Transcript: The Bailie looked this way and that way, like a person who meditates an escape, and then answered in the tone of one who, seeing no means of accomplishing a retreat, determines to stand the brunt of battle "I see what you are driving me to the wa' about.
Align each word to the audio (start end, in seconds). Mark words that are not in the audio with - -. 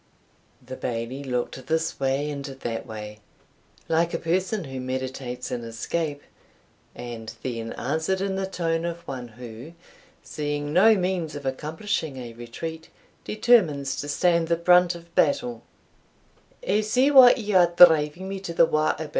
The 0.65 0.77
Bailie 0.77 1.23
looked 1.23 1.67
this 1.67 1.99
way 1.99 2.31
and 2.31 2.43
that 2.43 2.87
way, 2.87 3.19
like 3.87 4.15
a 4.15 4.17
person 4.17 4.63
who 4.63 4.79
meditates 4.79 5.51
an 5.51 5.63
escape, 5.63 6.23
and 6.95 7.31
then 7.43 7.73
answered 7.73 8.19
in 8.19 8.35
the 8.35 8.47
tone 8.47 8.83
of 8.83 9.07
one 9.07 9.27
who, 9.27 9.73
seeing 10.23 10.73
no 10.73 10.95
means 10.95 11.35
of 11.35 11.45
accomplishing 11.45 12.17
a 12.17 12.33
retreat, 12.33 12.89
determines 13.25 13.95
to 13.97 14.07
stand 14.07 14.47
the 14.47 14.55
brunt 14.55 14.95
of 14.95 15.13
battle 15.13 15.61
"I 16.67 16.81
see 16.81 17.11
what 17.11 17.37
you 17.37 17.55
are 17.57 17.69
driving 17.77 18.27
me 18.27 18.39
to 18.39 18.55
the 18.55 18.65
wa' 18.65 18.93
about. 18.97 19.09